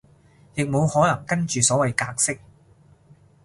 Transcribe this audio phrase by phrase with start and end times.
[0.55, 2.39] 亦無可能跟住所謂格式